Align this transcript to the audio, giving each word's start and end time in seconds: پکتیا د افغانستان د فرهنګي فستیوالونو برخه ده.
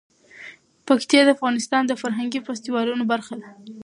پکتیا 0.87 1.21
د 1.25 1.29
افغانستان 1.35 1.83
د 1.87 1.93
فرهنګي 2.01 2.39
فستیوالونو 2.47 3.03
برخه 3.11 3.33
ده. 3.41 3.49